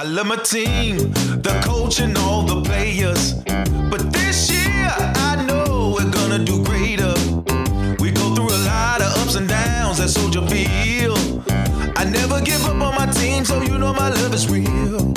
[0.00, 1.12] I love my team,
[1.44, 3.34] the coach and all the players.
[3.90, 4.88] But this year,
[5.28, 7.12] I know we're gonna do greater.
[8.00, 11.12] We go through a lot of ups and downs, that soldier feel.
[11.98, 15.12] I never give up on my team, so you know my love is real.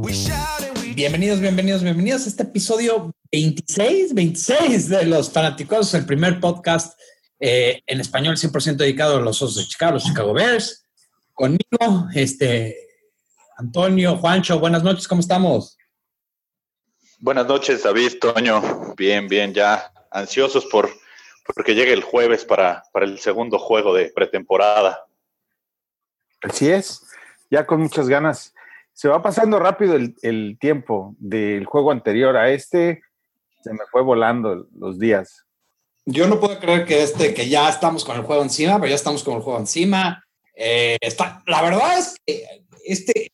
[0.00, 5.92] We shout and we Bienvenidos, bienvenidos, bienvenidos a este episodio 26, 26 de Los Fanáticos,
[5.92, 6.98] el primer podcast
[7.38, 10.86] eh, en español 100% dedicado a los Osos de Chicago, los Chicago Bears.
[11.34, 12.89] Conmigo, este,
[13.60, 15.76] Antonio, Juancho, buenas noches, ¿cómo estamos?
[17.18, 18.94] Buenas noches, David, Toño.
[18.96, 20.88] Bien, bien, ya ansiosos por
[21.44, 25.04] porque llegue el jueves para, para el segundo juego de pretemporada.
[26.40, 27.06] Así es,
[27.50, 28.54] ya con muchas ganas.
[28.94, 33.02] Se va pasando rápido el, el tiempo del juego anterior a este,
[33.62, 35.44] se me fue volando los días.
[36.06, 38.94] Yo no puedo creer que este, que ya estamos con el juego encima, pero ya
[38.94, 40.24] estamos con el juego encima.
[40.54, 43.32] Eh, está, la verdad es que este,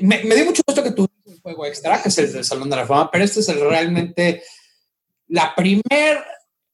[0.00, 2.70] me, me dio mucho gusto que tuviste un juego extra, que es el del Salón
[2.70, 4.42] de la Fama, pero este es el realmente
[5.28, 6.24] la primer,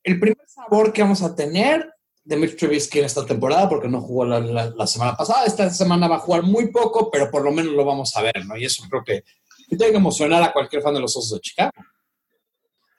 [0.03, 1.93] el primer sabor que vamos a tener
[2.25, 5.47] de Mitch Trubisky en esta temporada, porque no jugó la, la, la semana pasada.
[5.47, 8.45] Esta semana va a jugar muy poco, pero por lo menos lo vamos a ver,
[8.47, 8.57] ¿no?
[8.57, 9.25] Y eso creo que,
[9.69, 11.73] que tiene que emocionar a cualquier fan de los Osos de Chicago.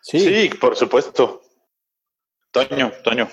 [0.01, 1.41] Sí, Sí, por supuesto.
[2.51, 3.29] Toño, Toño.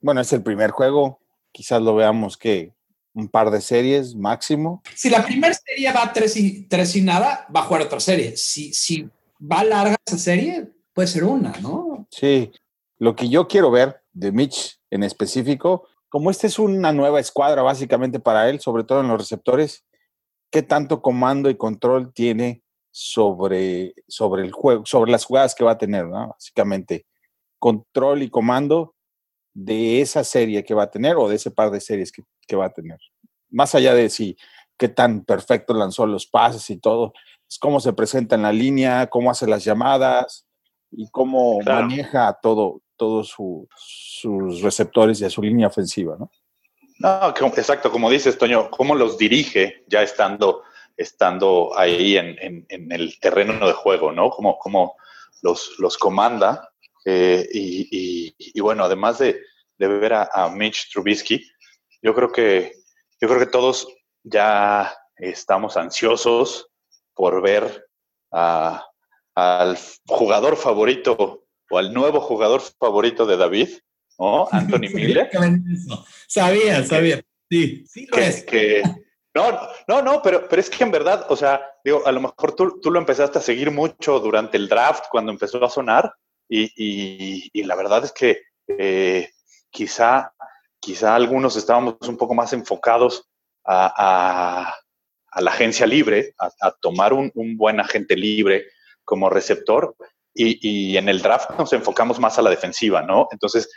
[0.00, 1.20] bueno, es el primer juego,
[1.52, 2.72] quizás lo veamos que
[3.16, 4.82] un par de series máximo.
[4.94, 8.36] Si la primera serie va tres y, tres y nada, va a jugar otra serie.
[8.36, 9.08] Si, si
[9.40, 12.06] va larga esa serie, puede ser una, ¿no?
[12.10, 12.52] Sí,
[12.98, 17.62] lo que yo quiero ver de Mitch en específico, como esta es una nueva escuadra
[17.62, 19.86] básicamente para él, sobre todo en los receptores,
[20.50, 25.72] ¿qué tanto comando y control tiene sobre, sobre el juego, sobre las jugadas que va
[25.72, 26.28] a tener, ¿no?
[26.28, 27.06] Básicamente,
[27.58, 28.94] control y comando
[29.58, 32.56] de esa serie que va a tener o de ese par de series que, que
[32.56, 32.98] va a tener.
[33.48, 34.36] Más allá de si
[34.76, 37.14] qué tan perfecto lanzó los pases y todo,
[37.48, 40.46] es cómo se presenta en la línea, cómo hace las llamadas
[40.90, 41.86] y cómo Claro.
[41.86, 46.30] maneja todo, todos su- sus receptores y a su línea ofensiva, ¿no?
[46.98, 50.62] No, exacto, como dices, Toño, cómo los dirige ya estando,
[50.98, 54.28] estando ahí en, en- en el terreno de juego, ¿no?
[54.28, 54.96] Cómo, cómo
[55.40, 56.70] los, los comanda.
[57.06, 59.40] Eh, y, y- y bueno, además de,
[59.78, 61.42] de ver a, a Mitch Trubisky,
[62.02, 62.72] yo creo que
[63.20, 63.88] yo creo que todos
[64.24, 66.68] ya estamos ansiosos
[67.14, 67.86] por ver
[68.32, 68.84] a-
[69.34, 73.68] al jugador favorito o al nuevo jugador favorito de David,
[74.18, 74.48] ¿no?
[74.52, 75.30] Anthony Miller.
[76.28, 77.22] Sabía, sabía.
[77.50, 78.44] Sí, sí lo que, es.
[78.44, 78.82] que-
[79.34, 79.52] no,
[79.86, 82.80] no, no, pero, pero es que en verdad, o sea, digo, a lo mejor tú,
[82.80, 86.12] tú lo empezaste a seguir mucho durante el draft cuando empezó a sonar
[86.48, 89.30] y, y- la verdad es que eh,
[89.70, 90.32] quizá,
[90.80, 93.28] quizá algunos estábamos un poco más enfocados
[93.64, 94.66] a,
[95.32, 98.66] a- la agencia libre, a, tomar un, un buen agente libre
[99.04, 99.94] como receptor
[100.34, 103.28] y, y en el draft nos enfocamos más a la defensiva, ¿no?
[103.30, 103.68] Entonces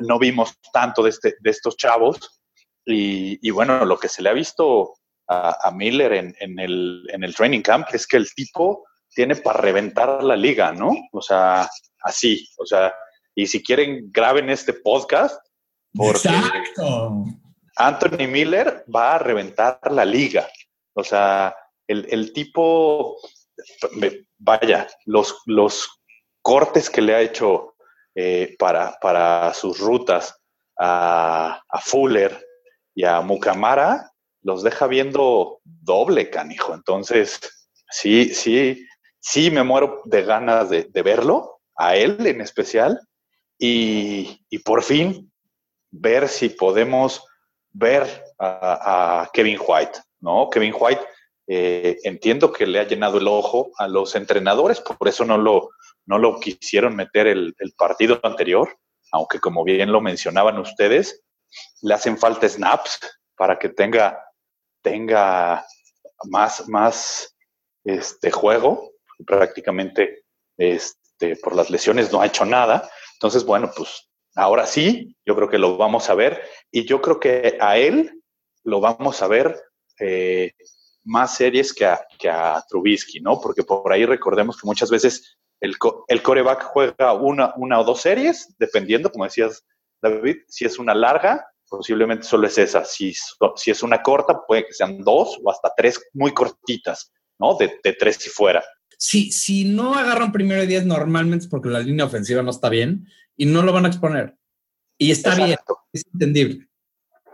[0.00, 2.40] no vimos tanto de, este, de estos chavos
[2.84, 4.94] y, bueno, lo que se le ha visto
[5.26, 8.84] a, a Miller en, en el, en el training camp es que el tipo
[9.14, 10.92] tiene para reventar la liga, ¿no?
[11.12, 11.68] O sea,
[12.02, 12.94] así, o sea,
[13.34, 15.40] y si quieren, graben este podcast,
[15.94, 17.24] porque Exacto.
[17.76, 20.48] Anthony Miller va a reventar la liga.
[20.94, 21.54] O sea,
[21.86, 23.16] el, el tipo,
[24.38, 25.88] vaya, los, los
[26.42, 27.76] cortes que le ha hecho
[28.14, 30.36] eh, para, para sus rutas
[30.76, 32.44] a, a Fuller
[32.94, 34.10] y a Mukamara,
[34.42, 36.74] los deja viendo doble, canijo.
[36.74, 37.38] Entonces,
[37.90, 38.84] sí, sí,
[39.20, 43.00] sí me muero de ganas de, de verlo, a él en especial,
[43.58, 45.32] y, y por fin
[45.90, 47.24] ver si podemos
[47.72, 50.48] ver a, Kevin White, ¿no?
[50.50, 51.02] Kevin White,
[51.46, 55.70] eh, entiendo que le ha llenado el ojo a los entrenadores, por eso no lo,
[56.06, 58.68] no lo quisieron meter el, el partido anterior,
[59.12, 61.22] aunque como bien lo mencionaban ustedes,
[61.82, 63.00] le hacen falta snaps
[63.36, 64.22] para que tenga,
[64.82, 65.64] tenga
[66.24, 67.36] más, más
[67.84, 68.92] este juego.
[69.26, 70.24] Prácticamente
[70.56, 71.07] este,
[71.42, 72.88] por las lesiones no ha hecho nada.
[73.14, 77.18] Entonces, bueno, pues ahora sí, yo creo que lo vamos a ver y yo creo
[77.18, 78.22] que a él
[78.64, 79.60] lo vamos a ver
[79.98, 80.52] eh,
[81.04, 83.40] más series que a, Trubisky, ¿no?
[83.40, 85.76] Porque por ahí recordemos que muchas veces el,
[86.06, 89.64] el coreback juega una, una o dos series, dependiendo, como decías,
[90.00, 92.84] David, si es una larga, posiblemente solo es esa.
[92.84, 93.14] Si,
[93.56, 97.54] si es una corta, puede que sean dos o hasta tres muy cortitas, ¿no?
[97.54, 98.62] De, de tres y fuera.
[98.96, 102.68] Si, si no agarran primero y diez, normalmente es porque la línea ofensiva no está
[102.68, 103.06] bien
[103.36, 104.36] y no lo van a exponer.
[104.96, 105.44] Y está Exacto.
[105.46, 105.58] bien,
[105.92, 106.68] es entendible.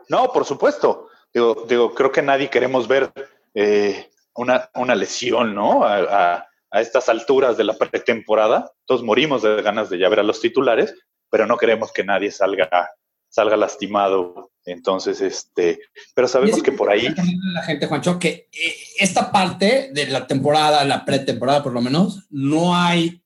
[0.09, 1.09] No, por supuesto.
[1.33, 3.11] Digo, digo, creo que nadie queremos ver
[3.55, 5.85] eh, una, una lesión, ¿no?
[5.85, 8.71] A, a, a, estas alturas de la pretemporada.
[8.85, 10.95] Todos morimos de ganas de ya ver a los titulares,
[11.31, 12.91] pero no queremos que nadie salga,
[13.35, 14.53] salga lastimado.
[14.65, 15.81] Entonces, este,
[16.15, 17.13] pero sabemos que por ahí.
[17.53, 22.27] La gente, Juancho, que eh, esta parte de la temporada, la pretemporada por lo menos,
[22.31, 23.21] no hay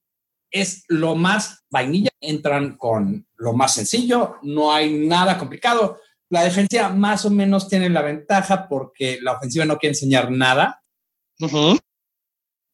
[0.50, 5.99] es lo más vainilla, entran con lo más sencillo, no hay nada complicado.
[6.31, 10.82] La defensiva más o menos tiene la ventaja porque la ofensiva no quiere enseñar nada.
[11.38, 11.78] Uh -huh.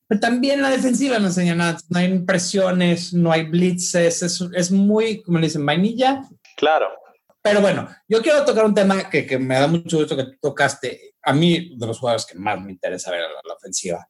[0.06, 1.78] Pero también la defensiva no enseña nada.
[1.88, 4.22] No hay presiones, no hay blitzes.
[4.22, 6.22] Es, es muy, como le dicen, vainilla.
[6.56, 7.03] Claro.
[7.44, 11.14] Pero bueno, yo quiero tocar un tema que, que me da mucho gusto que tocaste.
[11.22, 14.08] A mí, de los jugadores que más me interesa ver la, la ofensiva.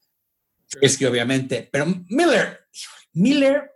[0.81, 2.69] Es que obviamente, pero Miller,
[3.13, 3.73] Miller,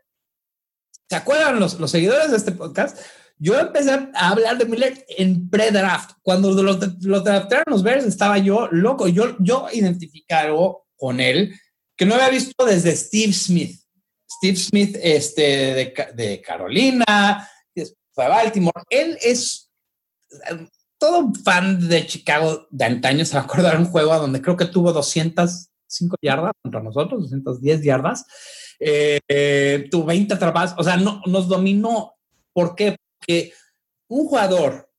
[1.08, 3.00] ¿se acuerdan los, los, seguidores de este podcast?
[3.36, 6.12] Yo empecé a hablar de Miller en pre-draft.
[6.22, 9.08] Cuando los, los draftaron los Bears, estaba yo loco.
[9.08, 11.52] Yo, yo identificado con él
[11.96, 13.80] que no había visto desde Steve Smith.
[14.30, 17.48] Steve Smith este, de, de Carolina,
[18.18, 18.82] fue Baltimore.
[18.90, 19.70] Él es
[20.98, 23.24] todo fan de Chicago de antaño.
[23.24, 27.84] Se va a acordar un juego donde creo que tuvo 205 yardas contra nosotros, 210
[27.84, 28.26] yardas
[28.80, 32.14] eh, eh, tu 20 atrapadas, o sea, no, nos dominó.
[32.52, 32.96] ¿Por qué?
[33.18, 33.52] Porque
[34.08, 34.90] un jugador,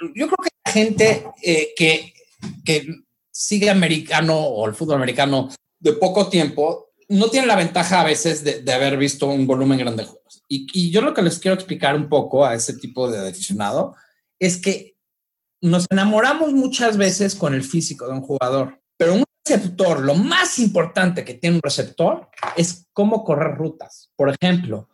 [0.00, 2.12] yo creo que la gente eh, que,
[2.64, 2.86] que
[3.30, 8.44] sigue americano o el fútbol americano de poco tiempo, no tiene la ventaja a veces
[8.44, 10.35] de, de haber visto un volumen grande de juegos.
[10.48, 13.96] Y, y, yo lo que les quiero explicar un poco a ese tipo de aficionado
[14.38, 14.96] es que
[15.60, 20.58] nos enamoramos muchas veces con el físico de un jugador, pero un receptor, lo más
[20.58, 24.12] importante que tiene un receptor es cómo correr rutas.
[24.16, 24.88] Por ejemplo,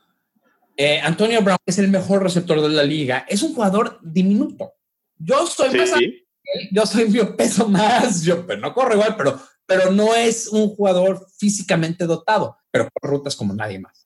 [0.77, 3.27] eh, Antonio Brown es el mejor receptor de la liga.
[3.29, 4.73] Es un jugador diminuto.
[5.17, 6.27] Yo soy sí, más, sí.
[6.73, 10.69] yo soy yo peso más, yo pero no corro igual, pero, pero no es un
[10.75, 14.02] jugador físicamente dotado, pero corre rutas como nadie más.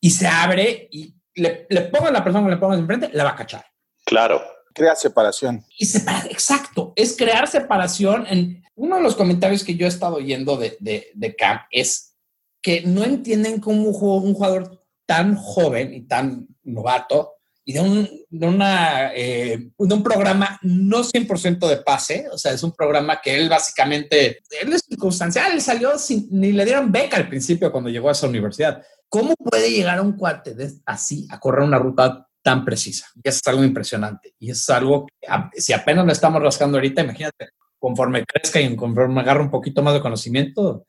[0.00, 3.24] Y se abre y le, le ponga a la persona que le pongas enfrente, la
[3.24, 3.64] va a cachar.
[4.04, 4.42] Claro.
[4.74, 5.64] Crea separación.
[5.78, 8.26] Y separa, exacto, es crear separación.
[8.28, 12.16] En uno de los comentarios que yo he estado oyendo de, de, de Camp es
[12.60, 17.34] que no entienden cómo un jugador tan joven y tan novato
[17.64, 22.52] y de un, de una, eh, de un programa no 100% de pase, o sea,
[22.52, 26.92] es un programa que él básicamente, él es circunstancial, él salió sin, ni le dieron
[26.92, 28.82] beca al principio cuando llegó a esa universidad.
[29.08, 30.56] ¿Cómo puede llegar a un cuate
[30.86, 33.08] así a correr una ruta tan precisa.
[33.16, 34.34] Y es algo impresionante.
[34.38, 37.48] Y es algo que, si apenas lo estamos rascando ahorita, imagínate,
[37.78, 40.84] conforme crezca y conforme agarre un poquito más de conocimiento.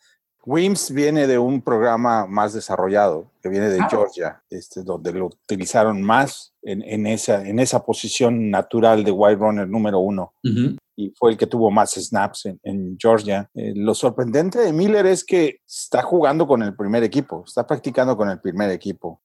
[0.45, 3.89] Wims viene de un programa más desarrollado, que viene de claro.
[3.89, 9.35] Georgia, este, donde lo utilizaron más en, en, esa, en esa posición natural de wide
[9.35, 10.33] runner número uno.
[10.43, 10.77] Uh -huh.
[10.97, 13.49] Y fue el que tuvo más snaps en, en Georgia.
[13.53, 18.15] Eh, lo sorprendente de Miller es que está jugando con el primer equipo, está practicando
[18.15, 19.21] con el primer equipo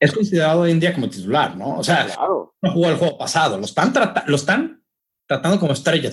[0.00, 1.76] es considerado hoy en día como titular, ¿no?
[1.76, 2.54] O sea, claro.
[2.62, 3.92] no jugó el juego pasado, lo están,
[4.26, 4.82] lo están
[5.28, 6.10] tratando como estrella.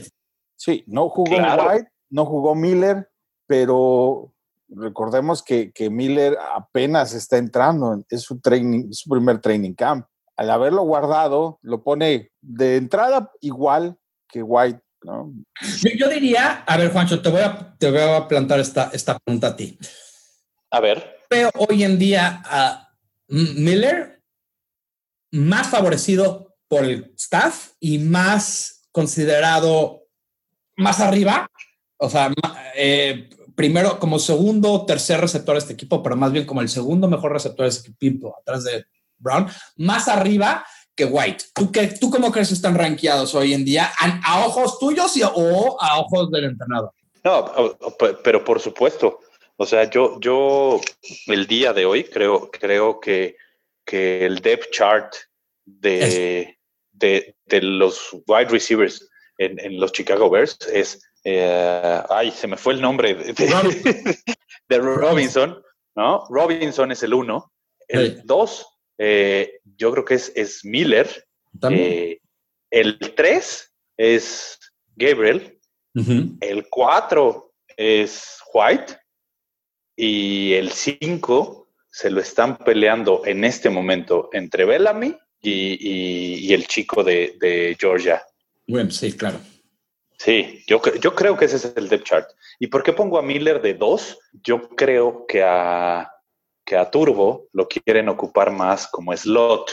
[0.58, 1.70] Sí, no jugó claro.
[1.70, 3.10] White, no jugó Miller,
[3.48, 4.34] pero
[4.70, 10.06] recordemos que, que, Miller apenas está entrando, es su, training, su primer training camp.
[10.36, 13.98] Al haberlo guardado, lo pone de entrada igual
[14.28, 14.82] que White.
[15.04, 15.34] ¿no?
[15.80, 19.18] Yo, yo diría, a ver, Juancho, te voy a, te voy a plantar esta, esta
[19.20, 19.78] pregunta a ti.
[20.72, 21.18] A ver.
[21.30, 22.94] Veo hoy en día a
[23.28, 24.22] Miller
[25.32, 30.08] más favorecido por el staff y más considerado
[30.78, 31.50] más arriba,
[31.98, 32.32] o sea,
[32.76, 36.70] eh, primero como segundo o tercer receptor de este equipo, pero más bien como el
[36.70, 38.86] segundo mejor receptor de este equipo, atrás de
[39.18, 39.48] Brown,
[39.78, 40.64] más arriba
[40.96, 41.46] que White.
[41.56, 43.92] ¿Tú, qué, tú cómo crees que están rankeados hoy en día?
[43.98, 46.92] ¿A, a ojos tuyos y, o a ojos del entrenador?
[47.24, 47.52] No,
[48.24, 49.22] pero por supuesto.
[49.56, 50.80] O sea, yo, yo
[51.26, 53.38] el día de hoy creo, creo que,
[53.84, 55.16] que el depth chart
[55.66, 56.60] de,
[56.92, 59.10] de, de los wide receivers
[59.40, 64.18] en, en, los Chicago Bears es, eh, ay, se me fue el nombre de, de,
[64.70, 65.62] de Robinson,
[65.94, 66.26] ¿no?
[66.30, 67.52] Robinson es el uno.
[67.86, 68.66] El dos,
[68.98, 71.28] eh, yo creo que es, es Miller.
[71.70, 72.20] Eh,
[72.72, 74.58] el tres es
[74.96, 75.60] Gabriel.
[75.96, 76.38] Uh -huh.
[76.40, 78.98] El cuatro es White.
[79.98, 86.54] Y el 5 se lo están peleando en este momento entre Bellamy y, y, y
[86.54, 88.24] el chico de, de, Georgia.
[88.68, 89.40] Bueno, sí, claro.
[90.18, 92.30] Sí, yo, yo creo que ese es el depth chart.
[92.60, 94.20] ¿Y por qué pongo a Miller de 2?
[94.44, 96.12] Yo creo que a,
[96.66, 99.72] que a Turbo lo quieren ocupar más como slot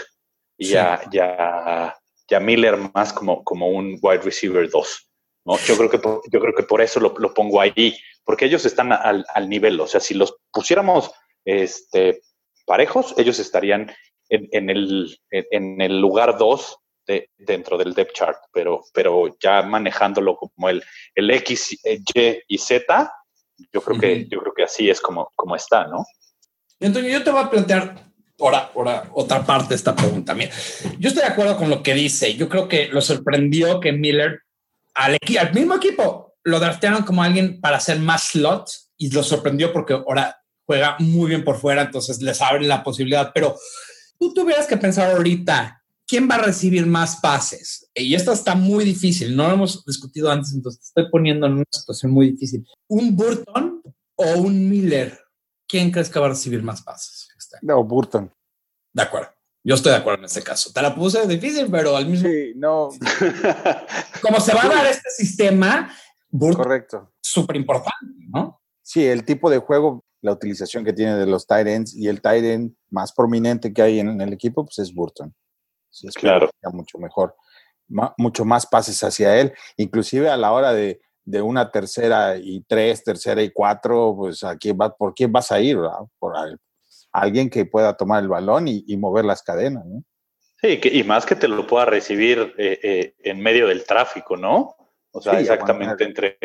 [0.59, 0.77] y sí.
[0.77, 1.97] a, ya,
[2.29, 5.11] ya Miller más como, como un wide receiver 2.
[5.47, 5.59] ¿no?
[5.59, 8.67] Yo creo que por, yo creo que por eso lo, lo pongo ahí, porque ellos
[8.67, 9.81] están al, al, nivel.
[9.81, 11.11] O sea, si los pusiéramos
[11.47, 12.21] este,
[12.67, 13.91] parejos, ellos estarían
[14.29, 19.63] en, en el, en el lugar 2 de, dentro del depth chart, pero, pero ya
[19.63, 20.83] manejándolo como el,
[21.15, 23.13] el X, Y y Z,
[23.73, 24.01] yo creo, uh -huh.
[24.01, 26.05] que, yo creo que así es como, como está, ¿no?
[26.81, 27.95] Antonio, yo te voy a plantear
[28.39, 30.35] ahora, ahora otra parte de esta pregunta.
[30.35, 30.53] Mira,
[30.99, 32.35] yo estoy de acuerdo con lo que dice.
[32.35, 34.43] Yo creo que lo sorprendió que Miller
[34.95, 39.73] al, al mismo equipo lo draftearon como alguien para hacer más slots y lo sorprendió
[39.73, 43.33] porque ahora juega muy bien por fuera, entonces les abre la posibilidad.
[43.35, 43.57] Pero
[44.19, 47.91] tú tuvieras que pensar ahorita, ¿quién va a recibir más pases?
[47.95, 51.65] Y esto está muy difícil, no lo hemos discutido antes, entonces estoy poniendo en una
[51.71, 52.67] situación muy difícil.
[52.89, 53.83] ¿Un Burton
[54.17, 55.19] o un Miller?
[55.67, 57.29] ¿Quién crees que va a recibir más pases?
[57.63, 58.31] No, Burton.
[58.93, 59.29] De acuerdo.
[59.67, 60.71] Yo estoy de acuerdo en este caso.
[60.73, 62.91] Te la puse difícil, pero al mismo Sí, no.
[64.23, 65.91] Como se va a dar este sistema,
[66.31, 67.13] Burton Correcto.
[67.23, 68.61] Súper importante, ¿no?
[68.83, 72.21] Sí, el tipo de juego, la utilización que tiene de los tight ends y el
[72.21, 75.35] tight end más prominente que hay en, en el equipo, pues es Burton.
[76.15, 76.51] Claro.
[76.73, 77.37] Mucho mejor,
[78.17, 83.05] mucho más pases hacia él, inclusive a la hora de, de una tercera y tres,
[83.05, 85.79] tercera y cuatro, pues aquí va, ¿por quién vas a ir?
[85.79, 86.01] ¿verdad?
[86.19, 86.35] Por
[87.13, 90.03] alguien que pueda tomar el balón y, y mover las cadenas, ¿no?
[90.61, 94.37] Sí, que, y más que te lo pueda recibir eh, eh, en medio del tráfico,
[94.37, 94.75] ¿no?
[95.13, 96.39] O sea, sí, exactamente entre,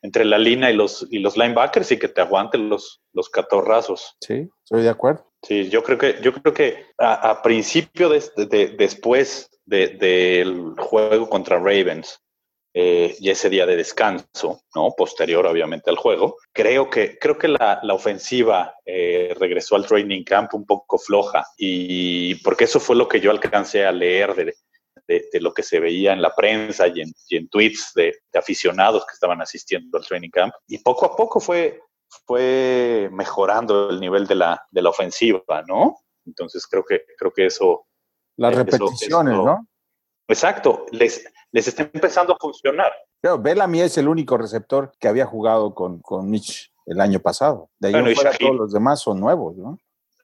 [0.00, 4.16] entre la línea y los, y los linebackers y que te aguanten los, los catorrazos.
[4.20, 5.25] Sí, estoy de acuerdo.
[5.42, 11.28] Sí, yo creo que, yo creo que a, principio de, de, después del de, juego
[11.28, 12.20] contra Ravens,
[12.78, 14.92] eh, y ese día de descanso, ¿no?
[14.94, 16.36] Posterior, obviamente, al juego.
[16.52, 22.34] Creo que, creo que la, ofensiva eh, regresó al training camp un poco floja y
[22.42, 26.20] porque eso fue lo que yo alcancé a leer de, lo que se veía en
[26.20, 30.28] la prensa y en, y en tweets de, de, aficionados que estaban asistiendo al training
[30.28, 30.52] camp.
[30.68, 31.80] Y poco a poco fue,
[32.26, 35.96] fue mejorando el nivel de la, de la ofensiva, ¿no?
[36.24, 37.86] Entonces creo que, creo que eso...
[38.36, 39.66] Las repeticiones, eso, ¿no?
[40.28, 42.92] Exacto, les, les está empezando a funcionar.
[43.20, 47.70] Claro, Bellamy es el único receptor que había jugado con, con Mitch el año pasado.
[47.78, 49.78] De ahí bueno, fuera, todos los demás son nuevos, ¿no?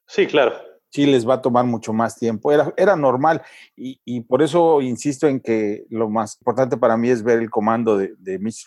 [0.06, 0.54] Sí, claro.
[0.92, 2.52] Sí, les va a tomar mucho más tiempo.
[2.52, 3.40] Era, era normal
[3.74, 7.48] y, y, por eso insisto en que lo más importante para mí es ver el
[7.48, 8.66] comando de, de Mitch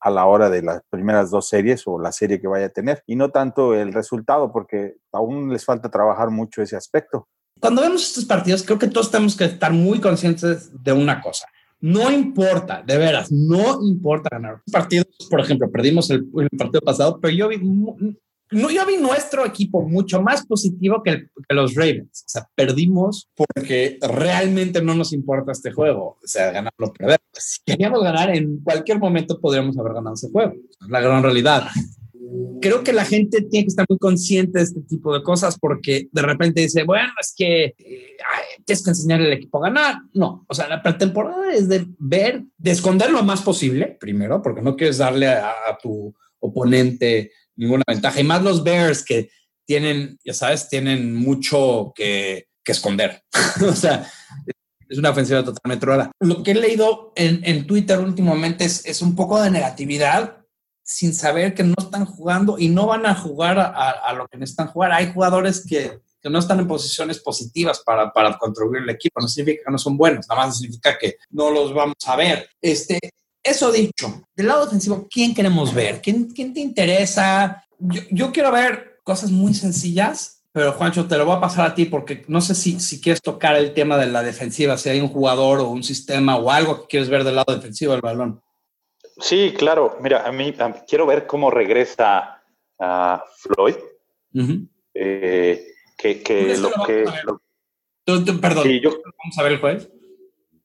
[0.00, 3.04] a la hora de las primeras dos series o la serie que vaya a tener
[3.06, 7.28] y no tanto el resultado porque aún les falta trabajar mucho ese aspecto.
[7.60, 11.46] Cuando vemos estos partidos, creo que todos tenemos que estar muy conscientes de una cosa.
[11.80, 14.60] No importa, de veras, no importa ganar.
[14.72, 17.60] Partidos, por ejemplo, perdimos el, el partido pasado, pero yo vi,
[18.52, 22.24] no, yo vi nuestro equipo mucho más positivo que, los Ravens.
[22.26, 26.18] O sea, perdimos porque realmente no nos importa este juego.
[26.22, 27.20] O sea, ganarlo o perder.
[27.32, 30.54] Si queríamos ganar, en cualquier momento podríamos haber ganado ese juego.
[30.88, 31.68] La gran realidad
[32.60, 36.08] creo que la gente tiene que estar muy consciente de este tipo de cosas porque
[36.12, 38.16] de repente dice, bueno, es que eh,
[38.64, 39.96] tienes que enseñar al equipo a ganar.
[40.12, 44.62] No, o sea, la pretemporada es de ver, de esconder lo más posible, primero, porque
[44.62, 45.52] no quieres darle a
[45.82, 48.20] tu oponente ninguna ventaja.
[48.20, 49.30] Y más los Bears que
[49.66, 53.22] tienen, ya sabes, tienen mucho que, que esconder.
[53.68, 54.10] o sea,
[54.88, 56.10] es una ofensiva totalmente rara.
[56.20, 60.38] Lo que he leído en, en Twitter últimamente es, es un poco de negatividad
[60.82, 64.38] sin saber que no están jugando y no van a jugar a, a lo que
[64.38, 64.90] necesitan jugar.
[64.90, 69.20] Hay jugadores que, que, no están en posiciones positivas para, para contribuir el equipo.
[69.20, 72.48] No significa que no son buenos, nada más significa que no los vamos a ver.
[72.60, 72.98] Este,
[73.42, 76.00] eso dicho, del lado ofensivo, ¿quién queremos ver?
[76.00, 77.64] ¿Quién, quién te interesa?
[77.78, 81.74] Yo, yo, quiero ver cosas muy sencillas, pero Juancho, te lo voy a pasar a
[81.74, 85.00] ti porque no sé si, si quieres tocar el tema de la defensiva, si hay
[85.00, 88.42] un jugador o un sistema o algo que quieres ver del lado defensivo del balón.
[89.18, 89.96] Sí, claro.
[90.00, 92.42] Mira, a mí, a mí quiero ver cómo regresa
[92.78, 93.76] uh, Floyd.
[94.32, 94.68] Uh -huh.
[94.94, 95.66] eh,
[95.96, 97.04] que, que lo que.
[97.24, 97.40] Lo,
[98.04, 99.88] ¿Tú, tú, perdón, sí, yo, ¿vamos a ver el jueves?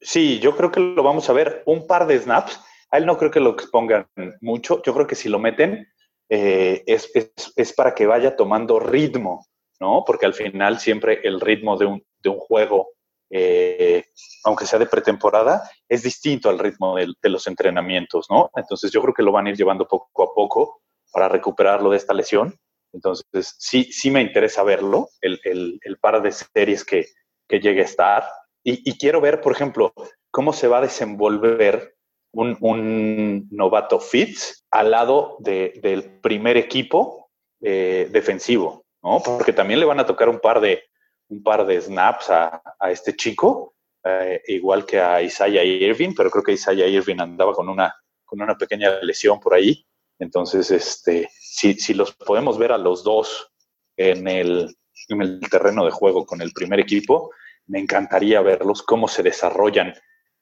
[0.05, 2.59] Sí, yo creo que lo vamos a ver un par de snaps.
[2.91, 4.07] A él no creo que lo expongan
[4.39, 4.81] mucho.
[4.83, 5.87] Yo creo que si lo meten
[6.29, 9.47] eh, es, es, es, para que vaya tomando ritmo,
[9.79, 10.03] ¿no?
[10.05, 12.89] Porque al final siempre el ritmo de un, de un juego
[13.31, 14.05] eh,
[14.43, 18.51] aunque sea de pretemporada, es distinto al ritmo de, de, los entrenamientos, ¿no?
[18.55, 20.81] Entonces yo creo que lo van a ir llevando poco a poco
[21.11, 22.55] para recuperarlo de esta lesión.
[22.93, 27.07] Entonces sí, sí me interesa verlo, el, el, el par de series que,
[27.47, 28.23] que llegue a estar.
[28.67, 29.93] Y, y, quiero ver, por ejemplo,
[30.31, 31.95] cómo se va a desenvolver
[32.33, 37.29] un, un novato Fitz al lado de, del primer equipo
[37.61, 39.21] eh, defensivo, ¿no?
[39.23, 40.81] Porque también le van a tocar un par de,
[41.29, 46.31] un par de snaps a, a este chico, eh, igual que a Isaiah Irving, pero
[46.31, 47.95] creo que Isaiah Irving andaba con una,
[48.25, 49.85] con una pequeña lesión por ahí.
[50.17, 53.51] Entonces, este, si, si los podemos ver a los dos
[53.95, 54.75] en el,
[55.09, 57.31] en el terreno de juego con el primer equipo,
[57.67, 59.93] me encantaría verlos cómo se desarrollan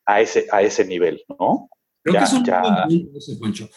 [0.05, 1.69] a ese, a ese nivel, ¿no?
[2.01, 3.69] Creo que es un muy buen punto,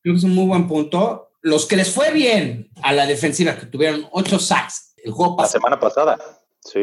[0.00, 1.30] Creo que es un muy buen punto.
[1.40, 5.58] Los que les fue bien a la defensiva, que tuvieron ocho sacks el juego pasado.
[5.58, 6.18] La semana pasada,
[6.60, 6.82] sí.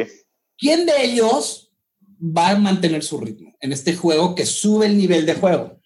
[0.57, 1.73] ¿Quién de ellos
[2.21, 5.79] va a mantener su ritmo en este juego que sube el nivel de juego?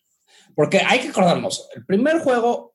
[0.56, 2.74] Porque hay que acordarnos, el primer juego,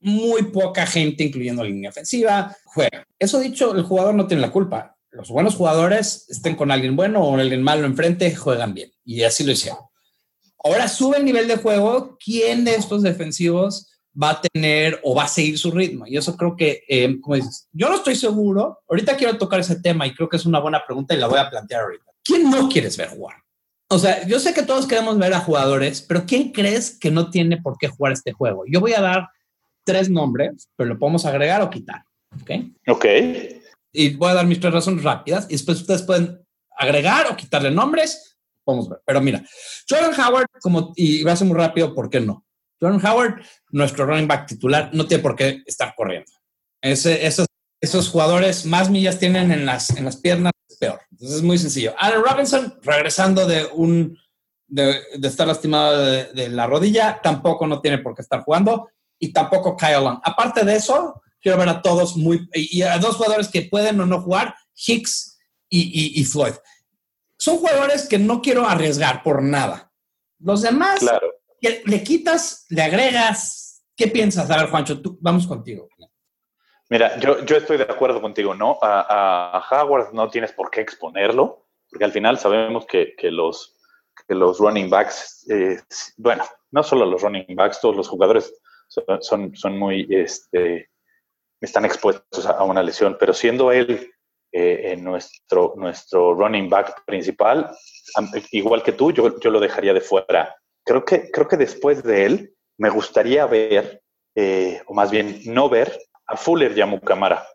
[0.00, 3.06] muy poca gente, incluyendo la línea ofensiva, juega.
[3.18, 4.96] Eso dicho, el jugador no tiene la culpa.
[5.12, 8.90] Los buenos jugadores, estén con alguien bueno o alguien malo enfrente, juegan bien.
[9.04, 9.80] Y así lo hicieron.
[10.64, 12.16] Ahora sube el nivel de juego.
[12.22, 13.90] ¿Quién de estos defensivos
[14.20, 16.06] va a tener o va a seguir su ritmo?
[16.06, 18.80] Y eso creo que, eh, como dices, yo no estoy seguro.
[18.88, 21.38] Ahorita quiero tocar ese tema y creo que es una buena pregunta y la voy
[21.38, 22.04] a plantear ahorita.
[22.24, 23.36] ¿Quién no quieres ver jugar?
[23.88, 27.28] O sea, yo sé que todos queremos ver a jugadores, pero ¿quién crees que no
[27.28, 28.64] tiene por qué jugar este juego?
[28.66, 29.28] Yo voy a dar
[29.84, 32.02] tres nombres, pero lo podemos agregar o quitar.
[32.40, 32.50] ¿Ok?
[32.88, 33.04] Ok.
[33.92, 36.44] Y voy a dar mis tres razones rápidas y después ustedes pueden
[36.76, 38.38] agregar o quitarle nombres.
[38.66, 39.02] Vamos a ver.
[39.04, 39.44] Pero mira,
[39.88, 42.46] Jordan Howard, como, y va a ser muy rápido, ¿por qué no?
[42.80, 46.32] Jordan Howard, nuestro running back titular, no tiene por qué estar corriendo.
[46.80, 47.46] Ese, esos,
[47.80, 51.00] esos jugadores más millas tienen en las, en las piernas, peor.
[51.12, 51.94] Entonces es muy sencillo.
[51.98, 54.18] Allen Robinson, regresando de un
[54.66, 58.88] de, estar lastimado de, la rodilla, tampoco no tiene por qué estar jugando.
[59.18, 60.18] Y tampoco Kyle Long.
[60.24, 62.48] Aparte de eso, quiero ver a todos muy.
[62.54, 66.54] Y a dos jugadores que pueden o no jugar, Hicks y, Floyd.
[67.38, 69.90] Son jugadores que no quiero arriesgar por nada.
[70.38, 71.32] Los demás, claro.
[71.60, 73.82] le quitas, le agregas.
[73.96, 74.50] ¿Qué piensas?
[74.50, 75.88] A ver, Juancho, tú, vamos contigo.
[76.88, 78.78] Mira, yo, yo estoy de acuerdo contigo, ¿no?
[78.82, 83.76] A, Howard no tienes por qué exponerlo, porque al final sabemos que, los,
[84.28, 85.80] que los running backs, eh,
[86.18, 88.52] bueno, no solo los running backs, todos los jugadores
[89.20, 90.90] son, son, muy, este,
[91.66, 94.12] están expuestos a una lesión, pero siendo él
[94.52, 97.70] eh, nuestro, nuestro running back principal,
[98.50, 100.54] igual que tú, yo, yo lo dejaría de fuera.
[100.84, 104.02] Creo que, creo que después de él me gustaría ver,
[104.34, 107.46] eh, o más bien no ver, a Fuller y a Mukamara.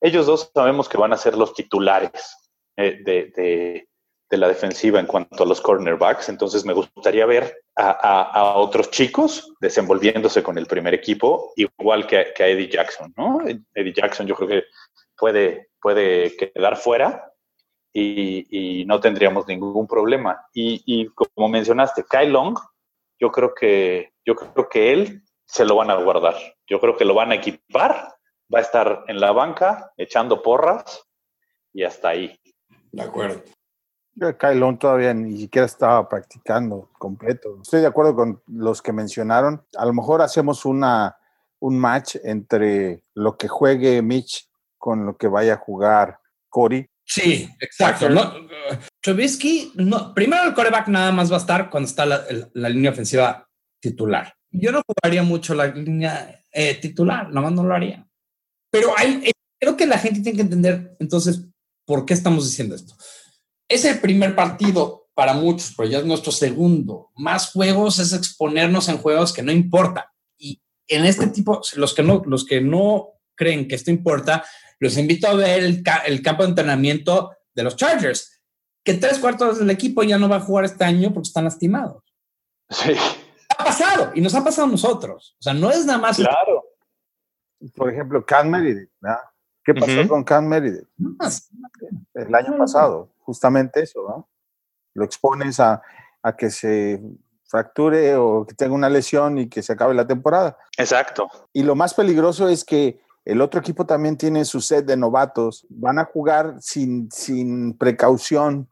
[0.00, 3.88] Ellos dos sabemos que van a ser los titulares eh, de,
[4.30, 10.42] la defensiva en cuanto a los cornerbacks, entonces me gustaría ver a, otros chicos desenvolviéndose
[10.42, 13.40] con el primer equipo, igual que, a Eddie Jackson, ¿no?
[13.74, 14.64] Eddie Jackson yo creo que
[15.16, 17.32] puede, puede quedar fuera
[17.92, 20.46] y, no tendríamos ningún problema.
[20.52, 22.58] Y, y, como mencionaste, Kyle Long,
[23.20, 26.34] yo creo que, yo creo que él se lo van a guardar.
[26.66, 28.14] Yo creo que lo van a equipar,
[28.52, 31.04] va a estar en la banca echando porras
[31.72, 32.38] y hasta ahí.
[32.92, 33.42] De acuerdo.
[34.38, 37.58] Kylon todavía ni siquiera estaba practicando completo.
[37.62, 39.64] Estoy de acuerdo con los que mencionaron.
[39.76, 41.16] A lo mejor hacemos una,
[41.60, 44.48] un match entre lo que juegue Mitch
[44.78, 46.88] con lo que vaya a jugar Cory.
[47.04, 48.08] Sí, exacto.
[48.08, 48.32] No,
[49.00, 52.24] Trubisky, no, primero el coreback nada más va a estar cuando está la,
[52.54, 53.48] la línea ofensiva
[53.80, 54.34] titular.
[54.50, 58.06] Yo no jugaría mucho la línea eh, titular, más no lo haría.
[58.70, 61.44] Pero hay, eh, creo que la gente tiene que entender entonces
[61.84, 62.94] por qué estamos diciendo esto.
[63.74, 67.10] Es el primer partido para muchos, pero ya es nuestro segundo.
[67.16, 70.12] Más juegos es exponernos en juegos que no importa.
[70.38, 74.44] Y en este tipo, los que no, los que no creen que esto importa,
[74.78, 78.40] los invito a ver el, el campo de entrenamiento de los Chargers,
[78.84, 82.02] que tres cuartos del equipo ya no va a jugar este año porque están lastimados.
[82.70, 82.94] Sí
[83.58, 85.36] ha pasado y nos ha pasado a nosotros.
[85.38, 86.16] O sea, no es nada más.
[86.16, 86.64] Claro.
[87.76, 88.90] Por ejemplo, Can Meredith,
[89.64, 90.86] ¿Qué pasó con Can Meredith?
[92.14, 94.28] El año pasado, justamente eso, ¿no?
[94.94, 95.82] Lo expones a,
[96.22, 97.00] a que se
[97.46, 100.56] fracture o que tenga una lesión y que se acabe la temporada.
[100.76, 101.28] Exacto.
[101.52, 105.66] Y lo más peligroso es que el otro equipo también tiene su set de novatos.
[105.70, 108.68] Van a jugar sin, sin precaución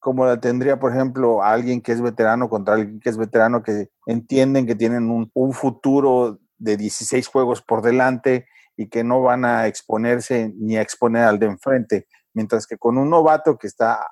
[0.00, 3.90] como la tendría, por ejemplo, alguien que es veterano contra alguien que es veterano, que
[4.06, 9.44] entienden que tienen un, un, futuro de 16 juegos por delante y que no van
[9.44, 14.06] a exponerse ni a exponer al de enfrente, mientras que con un novato que está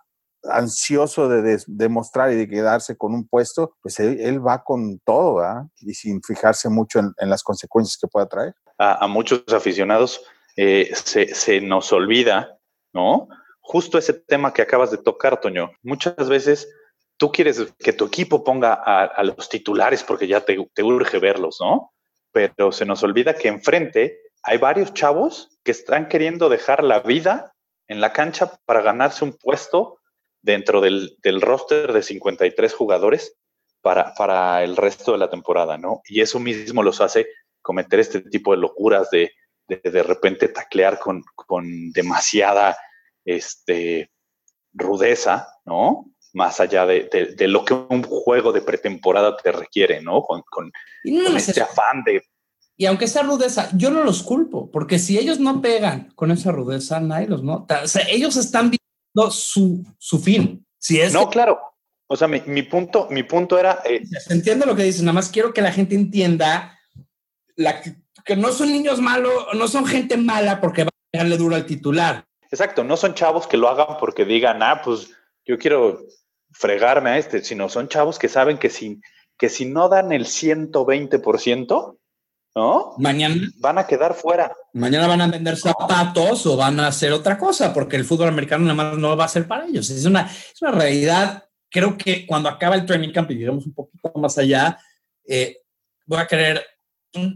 [0.45, 5.43] ansioso de demostrar y de quedarse con un puesto, pues él, va con todo,
[5.81, 8.55] Y sin fijarse mucho en, las consecuencias que pueda traer.
[8.79, 10.23] A, muchos aficionados
[10.57, 12.57] eh, se, se nos olvida,
[12.93, 13.29] ¿no?
[13.69, 15.73] justo ese tema que acabas de tocar, Toño.
[15.83, 16.69] Muchas veces
[17.19, 21.93] tú quieres que tu equipo ponga a, los titulares porque ya te, urge verlos, ¿no?
[22.33, 27.53] Pero se nos olvida que enfrente hay varios chavos que están queriendo dejar la vida
[27.89, 29.99] en la cancha para ganarse un puesto
[30.43, 33.37] dentro del, del roster de 53 jugadores
[33.81, 36.03] para, para el resto de la temporada, ¿no?
[36.05, 37.27] Y eso mismo los hace
[37.63, 39.33] cometer este tipo de locuras de
[39.69, 42.77] de, repente taclear con, con demasiada
[43.25, 44.11] este,
[44.73, 46.07] rudeza, ¿no?
[46.33, 50.23] Más allá de, lo que un juego de pretemporada te requiere, ¿no?
[50.23, 50.73] Con, con,
[51.05, 52.23] ese afán de...
[52.81, 56.53] Y aunque sea rudeza, yo no los culpo, porque si ellos no pegan con esa
[56.53, 57.83] rudeza, nadie los nota.
[57.83, 60.65] O sea, ellos están viendo su, su fin.
[60.79, 61.59] Si es no, claro.
[62.07, 63.83] O sea, mi, mi, punto, mi punto era...
[63.85, 66.79] Eh, se entiende lo que dices, nada más quiero que la gente entienda
[67.57, 67.83] la,
[68.25, 71.67] que no son niños malos, no son gente mala porque va a darle duro al
[71.67, 72.27] titular.
[72.51, 75.11] Exacto, no son chavos que lo hagan porque digan, ah, pues
[75.45, 76.01] yo quiero
[76.53, 79.01] fregarme a este, sino son chavos que saben que si,
[79.37, 81.99] que si no dan el 120%,
[82.55, 82.95] ¿no?
[82.99, 84.55] Mañana van a quedar fuera.
[84.73, 88.65] Mañana van a vender zapatos o van a hacer otra cosa, porque el fútbol americano
[88.65, 89.89] nada más no va a ser para ellos.
[89.91, 91.45] Es una, es una realidad.
[91.71, 94.79] Creo que cuando acaba el training camp y llegamos un poquito más allá,
[95.27, 95.59] eh,
[96.07, 96.65] voy a querer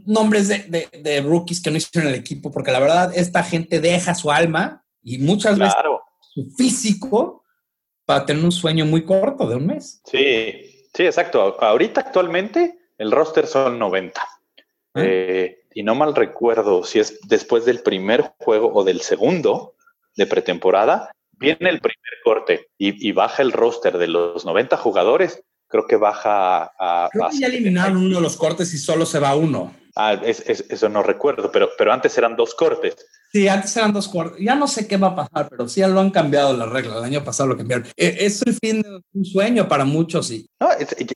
[0.06, 4.30] nombres de, rookies que no hicieron el equipo, porque la verdad esta gente deja su
[4.30, 5.74] alma y muchas veces
[6.20, 7.44] su físico
[8.04, 10.00] para tener un sueño muy corto de un mes.
[10.04, 11.56] Sí, sí, exacto.
[11.60, 14.20] Ahorita actualmente el roster son 90.
[14.94, 15.02] Ah.
[15.04, 19.74] Eh, y no mal recuerdo si es después del primer juego o del segundo
[20.16, 25.42] de pretemporada, viene el primer corte y, y baja el roster de los 90 jugadores
[25.72, 27.08] creo que baja a...
[27.10, 29.74] Creo que ya eliminaron uno de los cortes y solo se va uno.
[29.96, 32.94] Ah, eso no recuerdo, pero, pero antes eran dos cortes.
[33.32, 34.42] Sí, antes eran dos cortes.
[34.42, 36.98] Ya no sé qué va a pasar, pero sí ya lo han cambiado las reglas.
[36.98, 37.86] El año pasado lo cambiaron.
[37.96, 40.46] E, es el fin de un sueño para muchos, sí.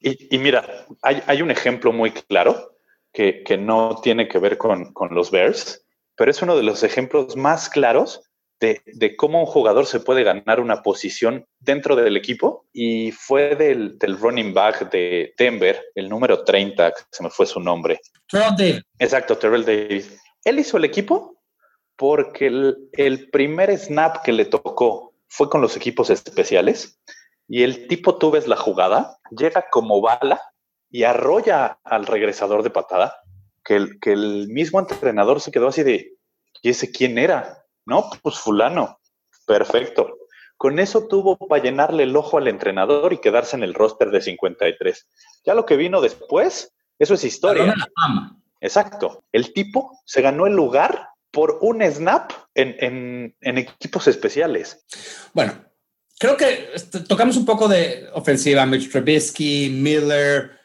[0.01, 2.76] y, mira, hay, hay, un ejemplo muy claro
[3.17, 5.83] que, que no tiene que ver con, con los Bears,
[6.17, 8.21] pero es uno de los ejemplos más claros
[8.61, 13.99] de, cómo un jugador se puede ganar una posición dentro del equipo y fue del,
[14.21, 18.01] running back de Denver, el número 30, que se me fue su nombre.
[18.29, 18.83] Terrell Davis.
[18.99, 20.15] Exacto, Terrell Davis.
[20.45, 21.39] Él hizo el equipo
[21.97, 22.49] porque
[22.93, 27.01] el, primer snap que le tocó fue con los equipos especiales
[27.49, 30.39] y el tipo tú ves la jugada, llega como bala
[30.91, 33.21] y arrolla al regresador de patada,
[33.65, 36.15] que el, que el mismo entrenador se quedó así de,
[36.63, 37.65] ¿y ese quién era?
[37.85, 38.99] No, pues fulano.
[39.47, 40.19] Perfecto.
[40.57, 44.23] Con eso tuvo para llenarle el ojo al entrenador y quedarse en el roster de
[44.23, 45.09] 53.
[45.45, 47.75] Ya lo que vino después, eso es historia.
[48.61, 49.25] Exacto.
[49.33, 54.87] El tipo se ganó el lugar por un snap en, equipos especiales.
[55.35, 55.53] Bueno,
[56.19, 56.71] creo que
[57.07, 58.65] tocamos un poco de ofensiva.
[58.65, 60.59] Mitch Trubisky, Miller,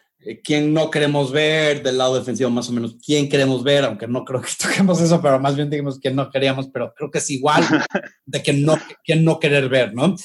[0.43, 4.23] quién no queremos ver, del lado defensivo más o menos, quién queremos ver, aunque no
[4.23, 7.29] creo que toquemos eso, pero más bien digamos que no queríamos, pero creo que es
[7.29, 7.63] igual
[8.25, 10.15] de que no, quién no querer ver, ¿no?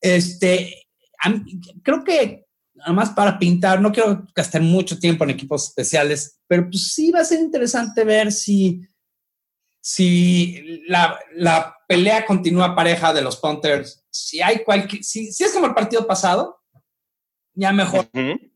[0.00, 0.88] Este,
[1.82, 2.46] creo que
[2.80, 7.20] además para pintar, no quiero gastar mucho tiempo en equipos especiales, pero pues sí va
[7.20, 8.82] a ser interesante ver si,
[9.80, 15.52] si la, la pelea continúa pareja de los Panthers, si hay cualquier, si, si es
[15.52, 16.60] como el partido pasado,
[17.56, 18.08] ya mejor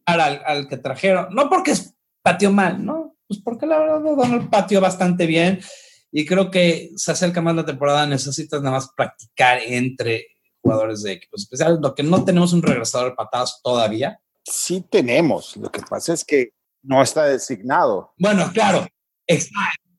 [0.07, 1.35] al, que trajeron.
[1.35, 3.17] No porque es patio mal, ¿no?
[3.27, 5.61] Pues porque la verdad Donald patio bastante bien
[6.13, 10.27] y creo que se acerca más la temporada, necesitas nada más practicar entre
[10.61, 14.21] jugadores de equipos especiales, lo que no tenemos un regresador de patadas todavía.
[14.45, 16.51] Sí tenemos, lo que pasa es que
[16.83, 18.13] no está designado.
[18.19, 18.87] Bueno, claro,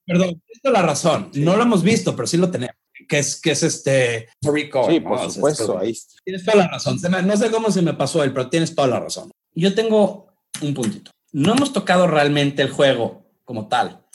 [0.06, 2.76] perdón, esto es la razón, no lo hemos visto, pero sí lo tenemos
[3.08, 4.88] que es, que es este Rico.
[4.90, 5.78] Sí, por supuesto.
[5.78, 5.98] ahí.
[6.24, 7.00] Tienes toda la razón.
[7.26, 9.32] No sé cómo se me pasó él, pero tienes toda la razón.
[9.54, 10.28] Yo tengo
[10.62, 11.12] un puntito.
[11.32, 14.06] No hemos tocado realmente el juego como tal,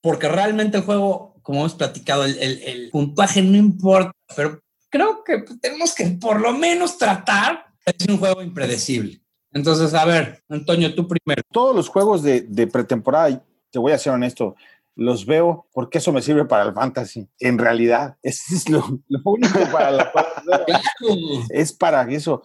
[0.00, 5.44] porque realmente el juego, como hemos platicado, el, el, puntaje no importa, pero creo que
[5.60, 9.20] tenemos que por lo menos tratar es un juego impredecible.
[9.52, 11.42] Entonces, a ver, Antonio, tú primero.
[11.50, 14.54] Todos los juegos de, de pretemporada, te voy a ser honesto,
[14.94, 17.28] los veo porque eso me sirve para el fantasy.
[17.38, 18.84] En realidad, es lo,
[19.24, 20.12] único para la
[21.50, 22.42] es para eso,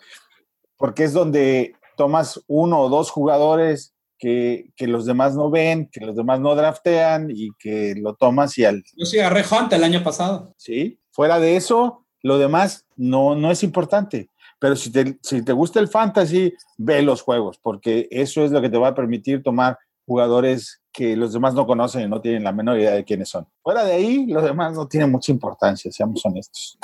[0.77, 6.15] porque es donde tomas uno o dos jugadores que, los demás no ven, que los
[6.15, 8.83] demás no draftean y que lo tomas y al...
[8.95, 10.53] Yo sí agarré Hunt el año pasado.
[10.57, 14.29] Sí, fuera de eso, lo demás no, no es importante.
[14.60, 18.60] Pero si te, si te gusta el fantasy, ve los juegos, porque eso es lo
[18.60, 19.77] que te va a permitir tomar
[20.08, 23.46] jugadores que los demás no conocen y no tienen la menor idea de quiénes son.
[23.62, 26.78] Fuera de ahí, los demás no tienen mucha importancia, seamos honestos.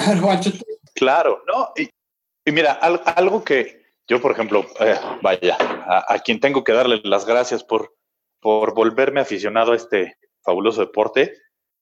[0.94, 1.70] Claro, ¿no?
[1.76, 7.26] Y, mira, algo que yo, por ejemplo, eh, vaya, a, quien tengo que darle las
[7.26, 7.96] gracias por,
[8.42, 11.34] por volverme aficionado a este fabuloso deporte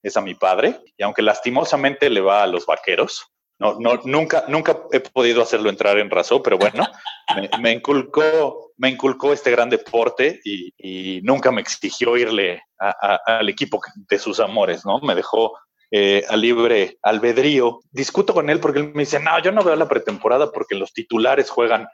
[0.02, 0.80] es a mi padre.
[0.96, 5.70] Y aunque lastimosamente le va a los vaqueros, No, no, nunca, nunca he podido hacerlo
[5.70, 6.84] entrar en razón, pero bueno,
[7.62, 14.18] me, inculcó, me inculcó este gran deporte y, nunca me exigió irle al equipo de
[14.18, 14.98] sus amores, ¿no?
[15.00, 15.52] Me dejó
[15.90, 17.80] eh, a libre albedrío.
[17.90, 20.92] Discuto con él porque él me dice, no, yo no veo la pretemporada porque los
[20.92, 21.86] titulares juegan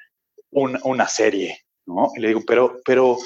[0.51, 2.11] una serie, ¿no?
[2.17, 3.19] Y le digo, pero, pero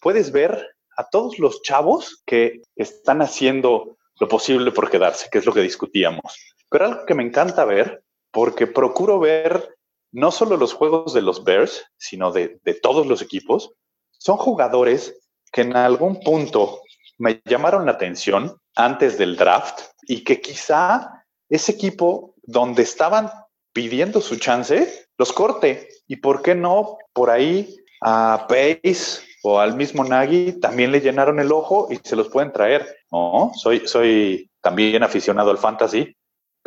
[0.00, 0.64] puedes ver
[0.96, 5.62] a todos los chavos que están haciendo lo posible por quedarse, que es lo que
[5.62, 6.36] discutíamos.
[6.70, 9.76] Pero algo que me encanta ver, porque procuro ver
[10.12, 13.72] no solo los juegos de los Bears, sino de, todos los equipos,
[14.18, 15.18] son jugadores
[15.52, 16.82] que en algún punto
[17.18, 23.30] me llamaron la atención antes del draft y que quizá ese equipo donde estaban
[23.72, 25.88] pidiendo su chance, los corte.
[26.06, 31.38] ¿Y por qué no por ahí a Pace o al mismo Nagy también le llenaron
[31.40, 32.86] el ojo y se los pueden traer?
[33.10, 36.14] No, soy, soy también aficionado al fantasy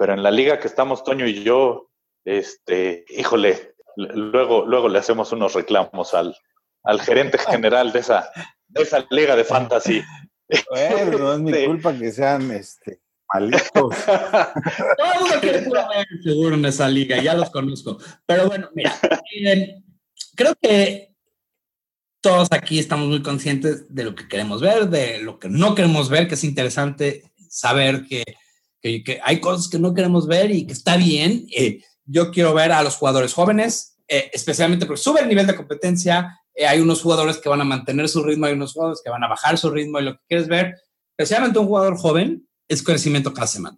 [0.01, 1.91] pero en la liga que estamos Toño y yo,
[2.25, 6.35] este, híjole, luego, luego le hacemos unos reclamos al,
[6.81, 8.31] al gerente general de esa,
[8.67, 10.01] de esa liga de fantasy.
[10.71, 12.99] Bueno, no es mi este, culpa que sean este,
[13.31, 13.69] malitos.
[14.97, 15.69] Todo lo que
[16.23, 17.99] seguro en esa liga, ya los conozco.
[18.25, 18.99] Pero bueno, mira,
[19.35, 19.83] eh,
[20.35, 21.13] creo que
[22.21, 26.09] todos aquí estamos muy conscientes de lo que queremos ver, de lo que no queremos
[26.09, 28.23] ver, que es interesante saber que
[28.81, 31.45] que, hay cosas que no queremos ver y que está bien.
[31.55, 35.55] Eh, yo quiero ver a los jugadores jóvenes, eh, especialmente porque sube el nivel de
[35.55, 36.39] competencia.
[36.53, 39.23] Eh, hay unos jugadores que van a mantener su ritmo, hay unos jugadores que van
[39.23, 40.75] a bajar su ritmo y lo que quieres ver,
[41.17, 43.77] especialmente un jugador joven, es crecimiento cada semana.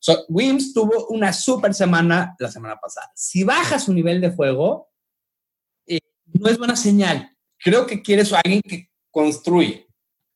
[0.00, 3.10] So, Wims tuvo una super semana la semana pasada.
[3.14, 4.88] Si baja su nivel de juego,
[6.34, 7.36] no es buena señal.
[7.58, 9.87] Creo que quieres a alguien que construye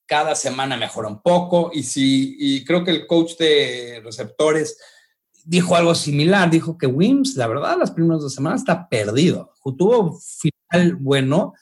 [0.06, 4.78] cada semana mejora un poco y si y creo que el coach de receptores
[5.44, 9.52] dijo algo similar, dijo que Wims, la verdad, las primeras dos semanas está perdido.
[9.76, 11.54] Tuvo final bueno,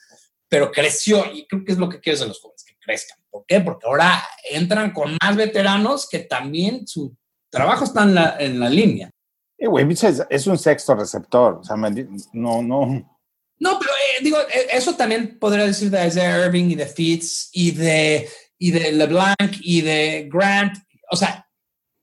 [0.47, 3.17] pero creció y creo que es lo que quieres de los jóvenes, que crezcan.
[3.29, 3.61] ¿Por qué?
[3.61, 7.15] Porque ahora entran con más veteranos que también su
[7.49, 9.09] trabajo está en la, en la línea.
[9.57, 13.11] Y Wims es, un sexto receptor, o sea, no, no.
[13.59, 13.90] No, pero eh,
[14.21, 18.69] digo, eh, eso también podría decir de Isaiah Irving y de Fitz y de y
[18.69, 20.77] de LeBlanc y de Grant.
[21.09, 21.49] O sea,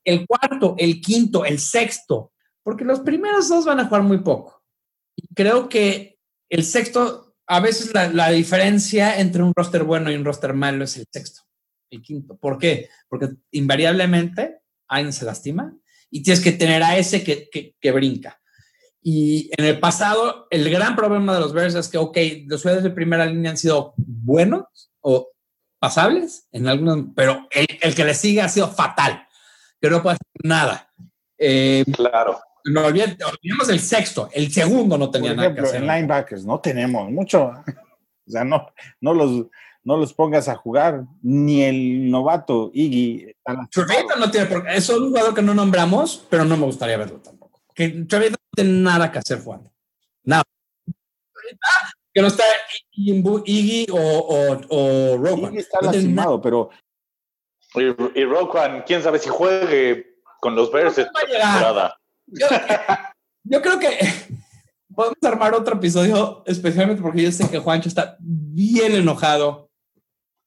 [0.05, 2.33] el cuarto, el quinto, el sexto,
[2.65, 4.65] porque los primeros dos van a jugar muy poco.
[5.15, 6.19] Y creo que
[6.49, 10.97] el sexto, a veces la, diferencia entre un roster bueno y un roster malo es
[10.97, 11.43] el sexto,
[11.91, 12.37] el quinto.
[12.37, 12.89] ¿Por qué?
[13.09, 15.77] Porque invariablemente alguien se lastima
[16.11, 18.38] y tienes que tener a ese que, que, que brinca.
[19.11, 22.85] Y en el pasado, el gran problema de los Bears es que, ok, los jugadores
[22.85, 24.65] de primera línea han sido buenos
[25.01, 25.31] o
[25.79, 29.27] pasables en algunos, pero el, que le sigue ha sido fatal,
[29.81, 30.93] que no puede hacer nada.
[31.39, 32.39] Eh, claro.
[32.67, 35.83] No olvidemos el sexto, el segundo no tenía nada que hacer.
[35.83, 37.53] En linebackers no tenemos mucho.
[38.27, 38.69] O sea, no,
[39.01, 39.47] no los
[39.85, 43.35] no los pongas a jugar, ni el novato Iggy.
[44.19, 47.63] no tiene por es un jugador que no nombramos, pero no me gustaría verlo tampoco.
[47.75, 48.05] Que
[48.63, 49.71] tiene nada que hacer jugando.
[50.25, 50.45] Nada
[52.13, 52.45] que no está
[52.93, 56.71] Iggy o, o, o Iggy está lastimado, pero...
[57.75, 61.97] Y, y quién sabe si juegue con los Bears temporada.
[63.45, 63.99] Yo, creo que
[64.95, 69.71] podemos armar otro episodio, especialmente porque yo sé que Juancho está bien enojado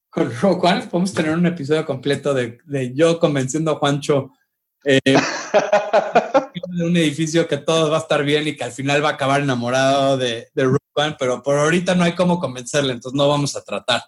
[0.10, 0.89] con Roquan.
[0.89, 4.32] Podemos tener un episodio completo de, de yo convenciendo a Juancho
[4.86, 5.00] eh,
[6.84, 9.41] un edificio que todo va a estar bien y que al final va a acabar
[9.41, 10.78] enamorado de, de
[11.17, 14.04] pero por ahorita no hay cómo convencerle, entonces no vamos a tratar.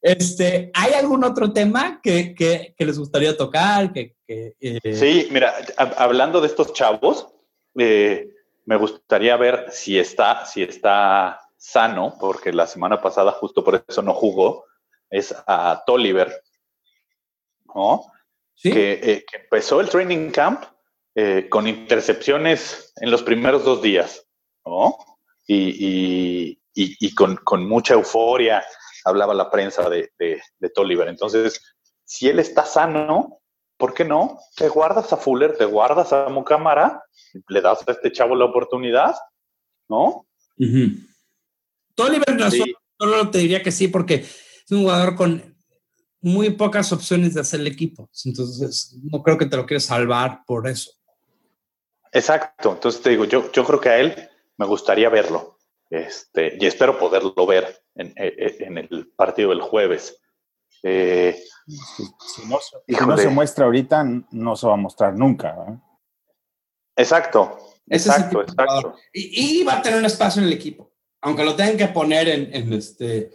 [0.03, 3.93] este, ¿Hay algún otro tema que, que, les gustaría tocar?
[3.93, 7.29] Que, eh, Sí, mira, hablando de estos chavos,
[7.79, 8.29] eh,
[8.65, 14.03] me gustaría ver si está, si está sano, porque la semana pasada justo por eso
[14.03, 14.65] no jugó,
[15.09, 16.43] es a Tolliver,
[17.77, 18.11] ¿no?
[18.65, 20.65] Eh, que, empezó el training camp
[21.15, 24.27] eh, con intercepciones en los primeros dos días,
[24.65, 24.97] ¿no?
[25.47, 26.59] Y,
[27.15, 28.65] con, mucha euforia
[29.05, 31.09] hablaba la prensa de, de, Tolliver.
[31.09, 31.61] Entonces,
[32.05, 33.41] si él está sano,
[33.77, 34.39] ¿por qué no?
[34.57, 37.05] Te guardas a Fuller, te guardas a Mucámara,
[37.49, 39.15] le das a este chavo la oportunidad,
[39.89, 40.27] ¿no?
[41.95, 42.51] Tolliver no
[42.99, 45.56] solo te diría que sí, porque es un jugador con
[46.27, 48.11] muy pocas opciones de hacer el equipo.
[48.25, 50.91] Entonces, no creo que te lo quieras salvar por eso.
[52.11, 52.73] Exacto.
[52.73, 55.57] Entonces te digo, yo, yo creo que a él me gustaría verlo.
[55.89, 60.21] Este, y espero poderlo ver en, el partido del jueves.
[60.83, 65.81] Eh, si, no, se muestra ahorita, no se va a mostrar nunca.
[66.97, 67.57] Exacto,
[67.89, 68.97] exacto, exacto.
[69.13, 72.73] Y, va a tener un espacio en el equipo, aunque lo tengan que poner en,
[72.73, 73.31] este,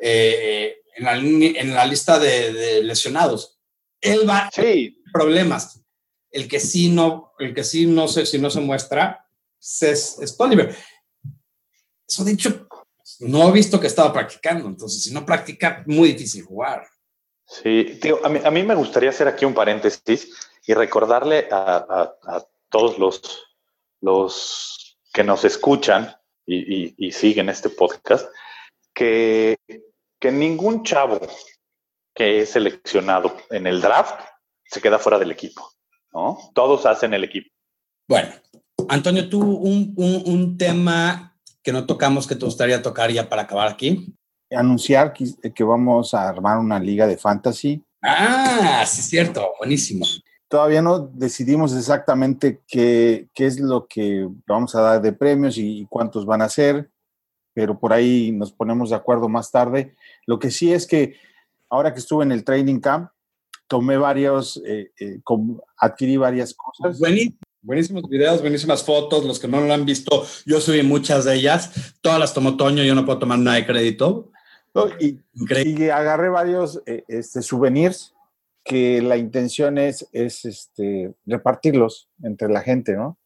[0.00, 3.58] eh, en, la, en, la, lista de, lesionados.
[4.00, 5.02] Él va sí.
[5.12, 5.80] problemas.
[6.30, 9.26] El que sí no, el que sí no se, si no se muestra
[9.60, 10.36] es, es
[12.08, 12.68] Eso dicho,
[13.20, 16.86] no he visto que estaba practicando, entonces si no practica, muy difícil jugar.
[17.46, 20.28] Sí, tío, a, mí, a mí me gustaría hacer aquí un paréntesis
[20.66, 22.12] y recordarle a,
[22.68, 23.44] todos los,
[24.00, 28.28] los que nos escuchan y, siguen este podcast
[28.92, 29.56] que,
[30.20, 31.20] que ningún chavo
[32.14, 34.20] que es seleccionado en el draft
[34.64, 35.70] se queda fuera del equipo,
[36.12, 36.38] ¿no?
[36.54, 37.48] Todos hacen el equipo.
[38.08, 38.30] Bueno,
[38.88, 43.66] Antonio, tú un, un tema que no tocamos que te gustaría tocar ya para acabar
[43.66, 44.14] aquí?
[44.52, 47.82] Anunciar que, vamos a armar una liga de fantasy.
[48.00, 50.06] Ah, sí, es cierto, buenísimo.
[50.46, 55.84] Todavía no decidimos exactamente qué, qué es lo que vamos a dar de premios y,
[55.90, 56.88] cuántos van a ser,
[57.56, 59.96] pero por ahí nos ponemos de acuerdo más tarde.
[60.26, 61.16] Lo que sí es que
[61.70, 63.08] ahora que estuve en el training camp,
[63.66, 65.20] tomé varios, eh, eh,
[65.78, 66.98] adquirí varias cosas.
[66.98, 67.38] Buenísimo.
[67.62, 69.24] Buenísimos videos, buenísimas fotos.
[69.24, 71.94] Los que no lo han visto, yo subí muchas de ellas.
[72.02, 74.30] Todas las tomó Toño, yo no puedo tomar nada de crédito.
[75.00, 78.14] y, y, agarré varios eh, este, souvenirs
[78.62, 83.18] que la intención es, es este, repartirlos entre la gente, ¿no?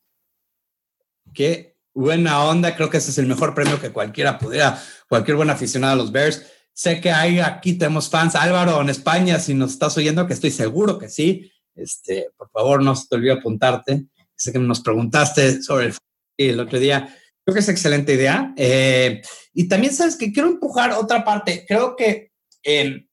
[1.35, 2.77] Qué buena onda.
[2.77, 6.13] Creo que ese es el mejor premio que cualquiera pudiera, cualquier buen aficionado a los
[6.13, 6.45] Bears.
[6.73, 8.35] Sé que hay aquí tenemos fans.
[8.35, 11.53] Álvaro, en España, si nos estás oyendo, que estoy seguro que sí.
[11.75, 14.07] Este, por favor, no se te olvide apuntarte
[14.41, 15.95] sé que nos preguntaste sobre el,
[16.39, 17.15] el otro día.
[17.45, 18.55] Creo que es excelente idea.
[18.57, 19.21] Eh,
[19.53, 21.67] y también sabes que quiero empujar otra parte.
[21.69, 23.07] Creo que em,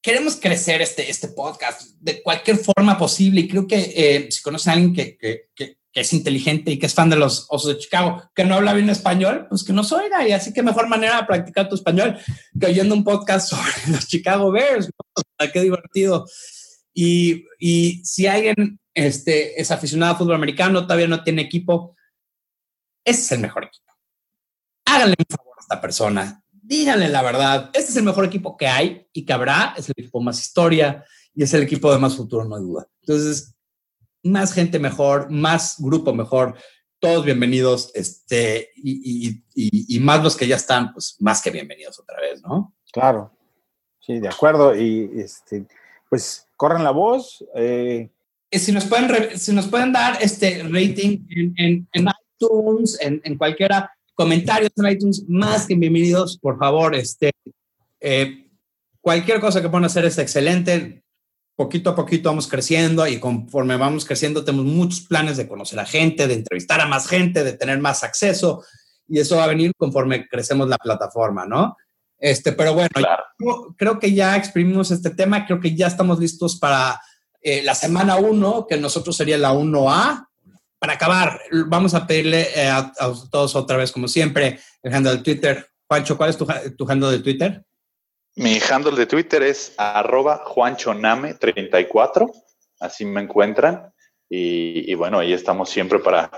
[0.00, 3.42] queremos crecer este, este podcast de cualquier forma posible.
[3.42, 5.18] Y creo que eh, si conocen a alguien que,
[5.54, 8.74] que, es inteligente y que es fan de los Osos de Chicago, que no habla
[8.74, 10.26] bien español, pues que nos oiga.
[10.26, 12.18] Y así que mejor manera de practicar tu español
[12.58, 14.90] que oyendo un podcast sobre los Chicago Bears.
[15.52, 16.26] Qué divertido.
[16.94, 21.96] Y, y si alguien este, es aficionado a fútbol americano, todavía no tiene equipo,
[23.04, 23.92] ese es el mejor equipo.
[24.84, 28.66] Háganle un favor a esta persona, díganle la verdad, este es el mejor equipo que
[28.66, 32.16] hay y que habrá, es el equipo más historia y es el equipo de más
[32.16, 32.88] futuro, no hay duda.
[33.02, 33.54] Entonces,
[34.30, 36.54] más gente mejor, más grupo mejor,
[37.00, 42.20] todos bienvenidos, este, y, y, más los que ya están, pues más que bienvenidos otra
[42.20, 42.74] vez, ¿no?
[42.92, 43.32] Claro,
[44.00, 45.66] sí, de acuerdo, y este,
[46.10, 48.10] pues corran la voz, eh,
[48.50, 52.08] eh, si nos pueden, si nos pueden dar este rating en, en,
[52.40, 56.94] iTunes, en, en, cualquiera, comentarios en iTunes, más que bienvenidos, por favor.
[56.94, 57.30] Este,
[58.00, 58.48] eh,
[59.02, 61.02] cualquier cosa que puedan hacer es excelente.
[61.58, 65.84] Poquito a poquito vamos creciendo y conforme vamos creciendo tenemos muchos planes de conocer a
[65.84, 68.64] gente, de entrevistar a más gente, de tener más acceso
[69.08, 71.76] y eso va a venir conforme crecemos la plataforma, ¿no?
[72.16, 72.90] Este, pero bueno,
[73.76, 77.00] creo que ya exprimimos este tema, creo que ya estamos listos para
[77.40, 80.28] eh, la semana 1, que nosotros sería la 1A.
[80.78, 82.92] Para acabar, vamos a pedirle eh, a,
[83.32, 85.66] todos otra vez, como siempre, el handle de Twitter.
[85.88, 87.64] Juancho, ¿cuál es tu, tu handle de Twitter?
[88.38, 92.32] Mi handle de Twitter es arroba juanchoname34,
[92.78, 93.92] así me encuentran.
[94.30, 96.30] Y, bueno, ahí estamos siempre para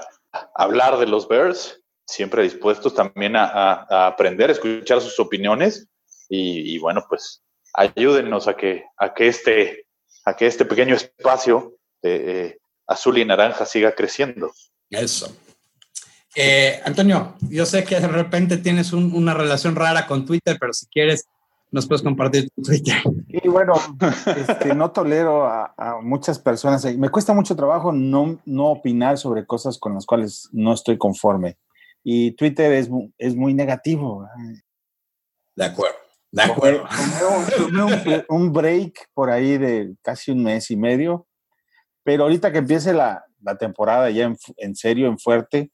[0.55, 5.89] hablar de los Bears, siempre dispuestos también a, aprender, a escuchar sus opiniones.
[6.31, 7.43] Y, bueno, pues
[7.75, 9.85] ayúdennos a que, a que este
[10.25, 14.53] a que este pequeño espacio de eh, azul y naranja siga creciendo.
[14.89, 15.35] Eso.
[16.35, 20.87] Eh, Antonio, yo sé que de repente tienes una relación rara con Twitter, pero si
[20.87, 21.27] quieres,
[21.71, 22.97] nos puedes compartir tu Twitter.
[23.29, 23.75] Y bueno,
[24.27, 26.85] este, no tolero a, muchas personas.
[26.97, 31.59] Me cuesta mucho trabajo no, no opinar sobre cosas con las cuales no estoy conforme.
[32.03, 34.27] Y Twitter es, es muy negativo.
[35.55, 35.97] De acuerdo.
[36.33, 36.85] De acuerdo.
[38.29, 41.27] un, break por ahí de casi un mes y medio,
[42.05, 43.25] pero ahorita que empiece la,
[43.59, 45.73] temporada ya en, serio, en fuerte,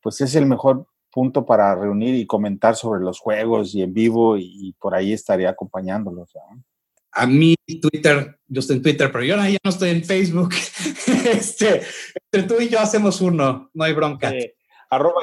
[0.00, 4.36] pues es el mejor punto para reunir y comentar sobre los juegos y en vivo
[4.38, 6.30] y, por ahí estaré acompañándolos.
[7.12, 10.54] A mí Twitter, yo estoy en Twitter, pero yo ya no estoy en Facebook.
[11.26, 11.82] este,
[12.30, 14.32] entre tú y yo hacemos uno, no hay bronca.
[14.90, 15.20] Arroba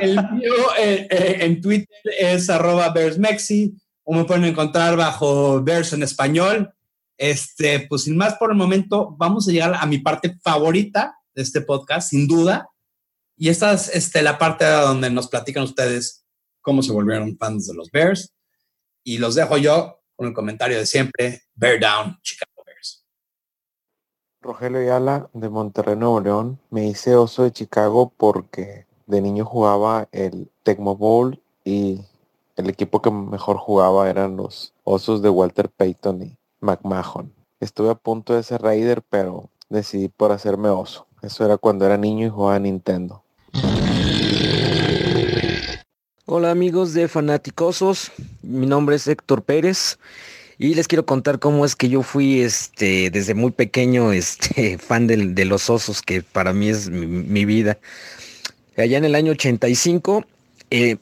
[0.00, 3.74] El mío eh, eh, en Twitter es arroba BearsMexi,
[4.04, 6.72] o me pueden encontrar bajo Bears en español.
[7.16, 11.42] Este, pues sin más por el momento, vamos a llegar a mi parte favorita de
[11.42, 12.68] este podcast, sin duda.
[13.42, 16.26] Y esta es este, la parte donde nos platican ustedes
[16.60, 18.34] cómo se volvieron fans de los Bears.
[19.02, 23.02] Y los dejo yo con el comentario de siempre, Bear Down, Chicago Bears.
[24.42, 26.60] Rogelio Ayala de Monterrey, Nuevo León.
[26.68, 32.02] Me hice oso de Chicago porque de niño jugaba el Tecmo Bowl y
[32.56, 37.32] el equipo que mejor jugaba eran los osos de Walter Payton y McMahon.
[37.58, 41.06] Estuve a punto de ser Raider, pero decidí por hacerme oso.
[41.22, 43.24] Eso era cuando era niño y jugaba a Nintendo.
[46.32, 48.12] Hola amigos de Fanaticosos,
[48.42, 49.98] mi nombre es Héctor Pérez
[50.58, 55.08] y les quiero contar cómo es que yo fui este, desde muy pequeño este, fan
[55.08, 57.78] de, los osos, que para mí es mi, vida.
[58.76, 60.24] Allá en el año 85
[60.70, 60.98] eh,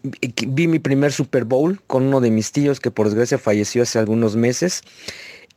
[0.46, 3.98] vi mi primer Super Bowl con uno de mis tíos que por desgracia falleció hace
[3.98, 4.80] algunos meses.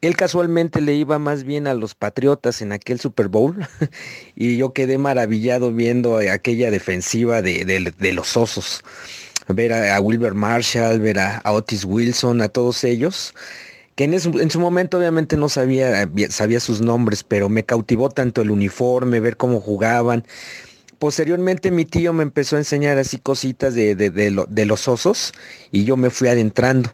[0.01, 3.65] Él casualmente le iba más bien a los Patriotas en aquel Super Bowl
[4.35, 8.83] y yo quedé maravillado viendo aquella defensiva de los osos
[9.53, 13.33] ver a, Wilber Marshall, ver a, Otis Wilson, a todos ellos,
[13.95, 18.51] que en, su momento obviamente no sabía, sabía sus nombres, pero me cautivó tanto el
[18.51, 20.25] uniforme, ver cómo jugaban.
[20.99, 25.33] Posteriormente mi tío me empezó a enseñar así cositas de, de, los osos
[25.71, 26.91] y yo me fui adentrando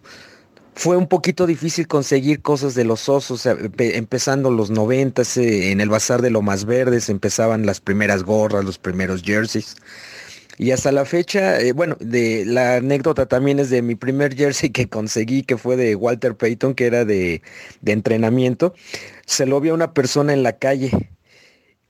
[0.78, 5.90] fue un poquito difícil conseguir cosas de los osos, empezando los noventas, eh, en el
[5.90, 9.76] bazar de lo más verdes, empezaban las primeras gorras, los primeros jerseys.
[10.60, 14.90] Y hasta la fecha, eh, bueno, la anécdota también es de mi primer jersey que
[14.90, 17.44] conseguí, que fue de Walter Payton, que era de,
[17.86, 18.74] entrenamiento.
[19.28, 20.92] Se lo vi a una persona en la calle.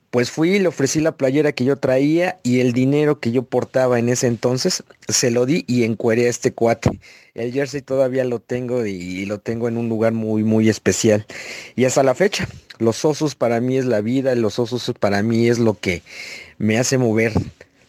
[0.09, 3.99] Pues fui le ofrecí la playera que yo traía y el dinero que yo portaba
[3.99, 6.99] en ese entonces, se lo di y encueré a este cuate.
[7.35, 11.25] El jersey todavía lo tengo y lo tengo en un lugar muy, muy especial.
[11.75, 12.47] Y hasta la fecha,
[12.79, 16.03] los osos para mí es la vida, los osos para mí es lo que
[16.57, 17.33] me hace mover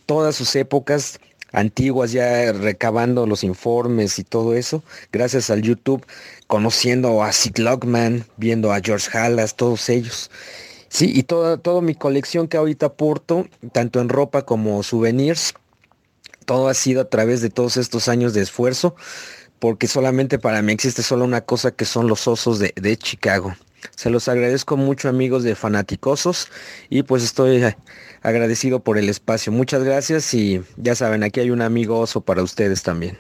[0.09, 1.20] todas sus épocas
[1.52, 4.82] antiguas, ya recabando los informes y todo eso,
[5.12, 6.04] gracias al YouTube,
[6.46, 10.30] conociendo a Sid Lockman, viendo a George Halas, todos ellos.
[10.88, 15.52] Sí, y toda, mi colección que ahorita porto, tanto en ropa como souvenirs,
[16.46, 18.96] todo ha sido a través de todos estos años de esfuerzo,
[19.59, 23.54] porque solamente para mí existe solo una cosa que son los osos de, de Chicago.
[23.94, 26.48] Se los agradezco mucho amigos de Fanaticosos
[26.88, 27.62] y pues estoy
[28.22, 29.52] agradecido por el espacio.
[29.52, 33.18] Muchas gracias y ya saben, aquí hay un amigo oso para ustedes también.